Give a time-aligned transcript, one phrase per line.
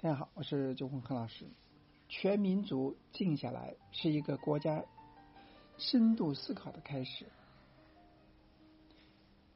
[0.00, 1.44] 大家好，我是九红何老师。
[2.08, 4.84] 全民族静下来，是一个国家
[5.76, 7.26] 深度思考的开始。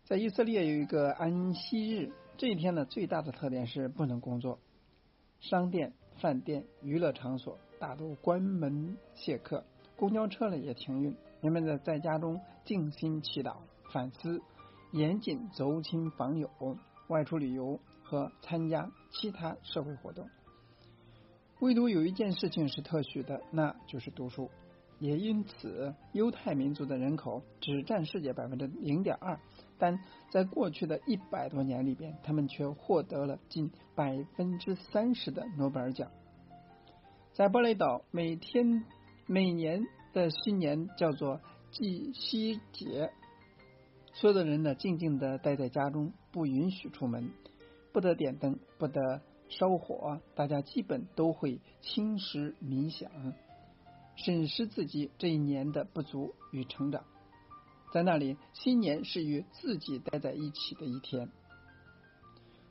[0.05, 4.59] 在以色列有一个安息日，这一天呢，最大的特点是不能工作，
[5.39, 9.65] 商店、饭店、娱乐场所大都关门谢客，
[9.95, 11.15] 公交车呢也停运。
[11.41, 13.59] 人们呢在家中静心祈祷、
[13.93, 14.43] 反思，
[14.91, 16.51] 严禁走亲访友、
[17.07, 17.79] 外出旅游。
[18.13, 20.29] 和参加其他社会活动，
[21.61, 24.51] 唯独有一件事情是特许的，那就是读书。
[24.99, 29.41] 也因此，犹太民族的人口只占世界百分之零点二，
[29.79, 29.99] 但
[30.31, 36.11] 在过去的一百多年里边，他们却获得了近百分之三十的诺贝尔奖。
[37.33, 38.85] 在伯雷岛，每天
[39.27, 43.11] 每年的新年叫做祭西节，
[44.13, 47.31] 所有的人呢静静的待在家中，不允许出门。
[47.93, 53.11] 不得点灯，不得烧火，大家基本都会轻食冥想，
[54.17, 57.05] 审视自己这一年的不足与成长。
[57.93, 61.29] 在那里，新年是与自己待在一起的一天。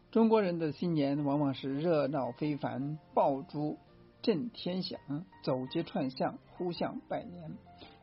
[0.09, 3.78] 中国人的新年往往是热闹非凡，爆竹
[4.24, 5.00] 震天响，
[5.44, 7.53] 走街串巷，互相拜年，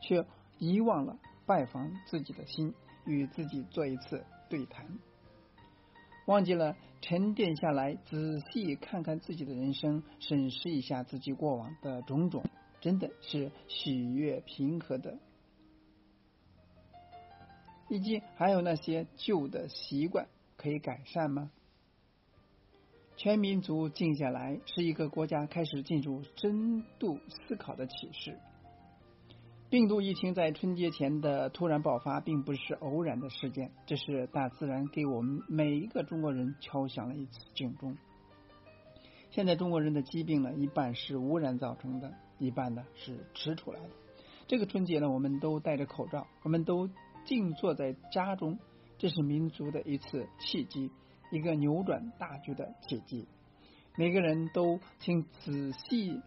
[0.01, 0.25] 却
[0.57, 2.73] 遗忘了拜访自己的心，
[3.05, 4.87] 与自己做一次对谈。
[6.29, 12.43] 忘记了沉淀下来，仔细看看自己的人生，审视一下自己过往的种种，
[12.79, 15.17] 真的是喜悦平和的。
[17.87, 21.49] 以及还有那些旧的习惯可以改善吗？
[23.17, 28.37] 全民族静下来，是一个国家开始进入深度思考的启示。
[29.69, 37.95] 病毒疫情在春节前的突然爆发，并不是偶然的事件，这是大自然给我们每一个中国人敲响了一次警钟。
[39.29, 43.89] 现在中国人的疾病呢，一半是污染造成的，一半呢是吃出来的。
[44.47, 46.89] 这个春节呢，我们都戴着口罩，我们都
[47.23, 48.57] 静坐在家中，
[48.97, 50.89] 这是民族的一次契机，
[51.31, 53.27] 一个扭转大局的契机。
[53.95, 56.19] 每个人都请仔细。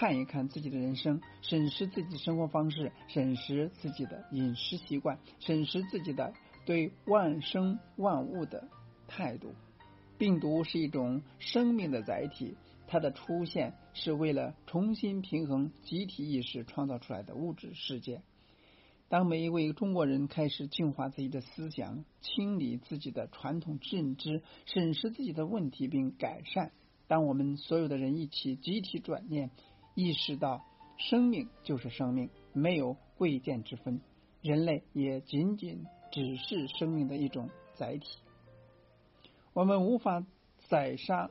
[0.00, 6.32] 看一看自己的人生，审视自己的生活方式，审视自己的饮食习惯，审视自己的
[6.64, 8.66] 对万生万物的
[9.06, 9.52] 态度。
[10.16, 12.56] 病毒是一种生命的载体，
[12.86, 18.22] 它的出现是为了重新平衡集体意识创造出来的物质世界。
[19.10, 26.72] 当每一位中国人开始净化自己的思想，清理自己的传统认知，审视自己的问题并改善，
[27.06, 29.50] 当我们所有的人一起集体转念。
[29.94, 30.64] 意识到
[30.96, 34.00] 生命就是生命，没有贵贱之分，
[34.42, 38.18] 人类也仅仅只是生命的一种载体。
[39.52, 40.24] 我们无法
[40.68, 41.30] 宰杀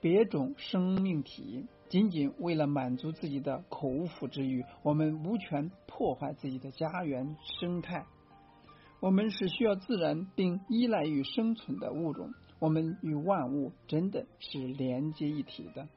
[0.00, 4.64] 别种生命体，仅仅为了满足自己的口腹之欲。
[4.82, 8.06] 我们无权破坏自己的家园生态。
[9.00, 12.32] 我们是需要自然并依赖于生存的物种。
[12.58, 15.88] 我们与万物真的是连接一体的。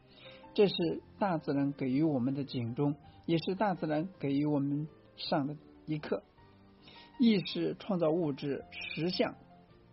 [0.54, 5.56] 这是大自然给予我们的警钟，也是大自然给予我们上的
[5.86, 6.24] 一课。
[7.20, 9.36] 意识创造物质实相，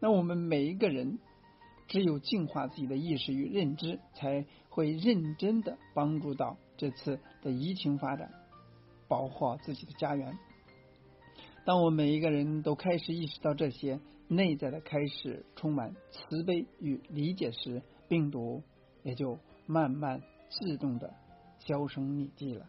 [0.01, 1.19] 那我们每一个人
[1.87, 8.31] 只有净化自己的意识与认知，才会认真的帮助到这次的疫情发展，
[9.09, 10.39] 保护好自己的家园。
[11.65, 18.63] 当我们每一个人都开始意识到这些，内在的开始充满慈悲与理解时，病毒
[19.03, 20.23] 也就慢慢。
[20.51, 21.09] 自动的
[21.59, 22.67] 销声匿迹了。